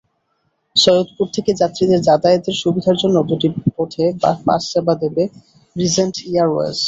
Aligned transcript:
সৈয়দপুর 0.75 1.27
থেকে 1.35 1.51
যাত্রীদের 1.61 1.99
যাতায়াতের 2.07 2.55
সুবিধার 2.61 2.95
জন্য 3.01 3.17
দুটি 3.29 3.47
পথে 3.77 4.03
বাসসেবা 4.47 4.93
দেবে 5.01 5.23
রিজেন্ট 5.75 6.15
এয়ারওয়েজ। 6.29 6.77